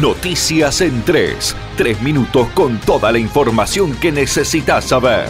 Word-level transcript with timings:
Noticias 0.00 0.80
en 0.80 1.02
3. 1.02 1.54
Tres 1.76 2.00
minutos 2.00 2.48
con 2.54 2.80
toda 2.80 3.12
la 3.12 3.18
información 3.18 3.94
que 3.96 4.10
necesitas 4.10 4.86
saber. 4.86 5.28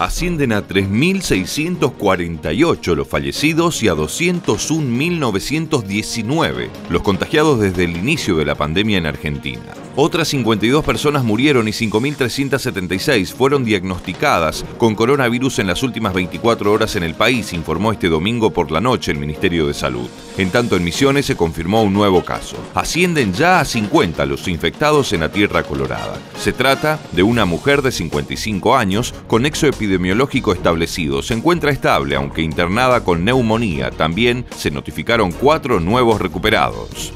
ascienden 0.00 0.52
a 0.52 0.66
3.648 0.66 2.94
los 2.94 3.06
fallecidos 3.06 3.82
y 3.82 3.88
a 3.88 3.94
201.919 3.94 6.70
los 6.88 7.02
contagiados 7.02 7.60
desde 7.60 7.84
el 7.84 7.94
inicio 7.96 8.36
de 8.36 8.46
la 8.46 8.54
pandemia 8.54 8.96
en 8.98 9.06
Argentina. 9.06 9.74
Otras 9.96 10.28
52 10.28 10.84
personas 10.84 11.24
murieron 11.24 11.66
y 11.66 11.72
5.376 11.72 13.34
fueron 13.34 13.64
diagnosticadas 13.64 14.64
con 14.78 14.94
coronavirus 14.94 15.58
en 15.58 15.66
las 15.66 15.82
últimas 15.82 16.14
24 16.14 16.72
horas 16.72 16.94
en 16.94 17.02
el 17.02 17.14
país, 17.14 17.52
informó 17.52 17.90
este 17.90 18.08
domingo 18.08 18.50
por 18.50 18.70
la 18.70 18.80
noche 18.80 19.10
el 19.10 19.18
Ministerio 19.18 19.66
de 19.66 19.74
Salud. 19.74 20.08
En 20.38 20.50
tanto, 20.50 20.76
en 20.76 20.84
Misiones 20.84 21.26
se 21.26 21.36
confirmó 21.36 21.82
un 21.82 21.92
nuevo 21.92 22.24
caso. 22.24 22.56
Ascienden 22.74 23.32
ya 23.32 23.60
a 23.60 23.64
50 23.64 24.24
los 24.26 24.46
infectados 24.46 25.12
en 25.12 25.20
la 25.20 25.32
Tierra 25.32 25.64
Colorada. 25.64 26.16
Se 26.38 26.52
trata 26.52 27.00
de 27.10 27.24
una 27.24 27.44
mujer 27.44 27.82
de 27.82 27.90
55 27.90 28.76
años 28.76 29.12
con 29.26 29.42
nexo 29.42 29.66
epidemiológico 29.66 30.52
establecido. 30.52 31.20
Se 31.20 31.34
encuentra 31.34 31.72
estable, 31.72 32.14
aunque 32.14 32.42
internada 32.42 33.02
con 33.02 33.24
neumonía. 33.24 33.90
También 33.90 34.46
se 34.56 34.70
notificaron 34.70 35.32
cuatro 35.32 35.80
nuevos 35.80 36.20
recuperados. 36.20 37.12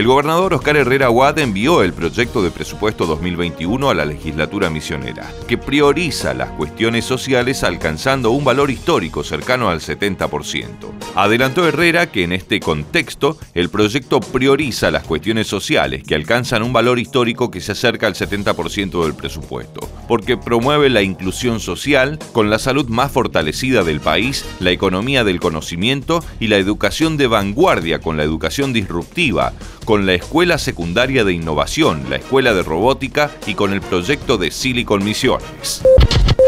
El 0.00 0.06
gobernador 0.06 0.54
Oscar 0.54 0.78
Herrera 0.78 1.04
Aguad 1.04 1.38
envió 1.40 1.82
el 1.82 1.92
proyecto 1.92 2.42
de 2.42 2.50
presupuesto 2.50 3.04
2021 3.04 3.90
a 3.90 3.94
la 3.94 4.06
legislatura 4.06 4.70
misionera, 4.70 5.30
que 5.46 5.58
prioriza 5.58 6.32
las 6.32 6.48
cuestiones 6.52 7.04
sociales 7.04 7.62
alcanzando 7.64 8.30
un 8.30 8.42
valor 8.42 8.70
histórico 8.70 9.22
cercano 9.22 9.68
al 9.68 9.80
70%. 9.80 10.68
Adelantó 11.14 11.68
Herrera 11.68 12.10
que 12.10 12.24
en 12.24 12.32
este 12.32 12.60
contexto 12.60 13.36
el 13.52 13.68
proyecto 13.68 14.20
prioriza 14.20 14.90
las 14.90 15.04
cuestiones 15.04 15.48
sociales 15.48 16.02
que 16.02 16.14
alcanzan 16.14 16.62
un 16.62 16.72
valor 16.72 16.98
histórico 16.98 17.50
que 17.50 17.60
se 17.60 17.72
acerca 17.72 18.06
al 18.06 18.14
70% 18.14 19.02
del 19.02 19.12
presupuesto, 19.12 19.86
porque 20.10 20.36
promueve 20.36 20.90
la 20.90 21.02
inclusión 21.02 21.60
social 21.60 22.18
con 22.32 22.50
la 22.50 22.58
salud 22.58 22.88
más 22.88 23.12
fortalecida 23.12 23.84
del 23.84 24.00
país, 24.00 24.44
la 24.58 24.72
economía 24.72 25.22
del 25.22 25.38
conocimiento 25.38 26.24
y 26.40 26.48
la 26.48 26.56
educación 26.56 27.16
de 27.16 27.28
vanguardia 27.28 28.00
con 28.00 28.16
la 28.16 28.24
educación 28.24 28.72
disruptiva, 28.72 29.52
con 29.84 30.06
la 30.06 30.14
Escuela 30.14 30.58
Secundaria 30.58 31.22
de 31.22 31.34
Innovación, 31.34 32.10
la 32.10 32.16
Escuela 32.16 32.52
de 32.54 32.64
Robótica 32.64 33.30
y 33.46 33.54
con 33.54 33.72
el 33.72 33.82
proyecto 33.82 34.36
de 34.36 34.50
Silicon 34.50 35.04
Misiones. 35.04 35.80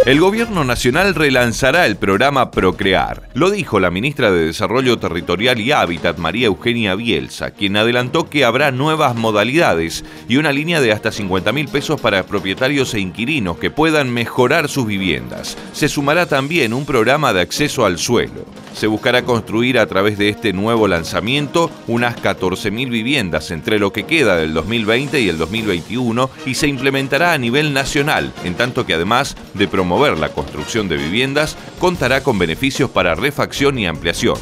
El 0.04 0.18
gobierno 0.18 0.64
nacional 0.64 1.14
relanzará 1.14 1.86
el 1.86 1.94
programa 1.94 2.50
Procrear. 2.50 3.28
Lo 3.34 3.52
dijo 3.52 3.78
la 3.78 3.92
ministra 3.92 4.32
de 4.32 4.46
Desarrollo 4.46 4.98
Territorial 4.98 5.60
y 5.60 5.70
Hábitat, 5.70 6.18
María 6.18 6.48
Eugenia 6.48 6.96
Bielsa, 6.96 7.52
quien 7.52 7.76
adelantó 7.76 8.28
que 8.28 8.44
habrá 8.44 8.72
nuevas 8.72 9.14
modalidades 9.14 10.04
y 10.28 10.38
una 10.38 10.50
línea 10.50 10.80
de 10.80 10.90
hasta 10.90 11.12
50 11.12 11.52
mil 11.52 11.68
pesos 11.68 12.00
para 12.00 12.24
propietarios 12.24 12.94
e 12.94 13.00
inquilinos 13.00 13.58
que 13.58 13.70
puedan 13.70 14.12
mejorar 14.12 14.68
sus 14.68 14.88
viviendas. 14.88 15.56
Se 15.72 15.88
sumará 15.88 16.26
también 16.26 16.72
un 16.72 16.84
programa 16.84 17.32
de 17.32 17.42
acceso 17.42 17.86
al 17.86 17.96
suelo. 17.96 18.44
Se 18.74 18.88
buscará 18.88 19.22
construir 19.22 19.78
a 19.78 19.86
través 19.86 20.18
de 20.18 20.30
este 20.30 20.52
nuevo 20.52 20.88
lanzamiento 20.88 21.70
unas 21.86 22.16
14.000 22.16 22.90
viviendas 22.90 23.50
entre 23.50 23.78
lo 23.78 23.92
que 23.92 24.04
queda 24.04 24.34
del 24.34 24.54
2020 24.54 25.20
y 25.20 25.28
el 25.28 25.38
2021 25.38 26.30
y 26.46 26.54
se 26.54 26.66
implementará 26.66 27.34
a 27.34 27.38
nivel 27.38 27.74
nacional, 27.74 28.32
en 28.44 28.54
tanto 28.54 28.86
que 28.86 28.94
además 28.94 29.36
de 29.52 29.68
promover 29.68 29.91
la 30.00 30.30
construcción 30.30 30.88
de 30.88 30.96
viviendas, 30.96 31.56
contará 31.78 32.22
con 32.22 32.38
beneficios 32.38 32.90
para 32.90 33.14
refacción 33.14 33.78
y 33.78 33.86
ampliación. 33.86 34.38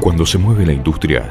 Cuando 0.00 0.24
se 0.24 0.38
mueve 0.38 0.66
la 0.66 0.72
industria, 0.72 1.30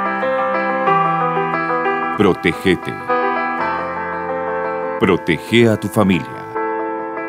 Protégete. 2.17 2.91
Protege 4.99 5.67
a 5.67 5.77
tu 5.77 5.87
familia. 5.87 6.39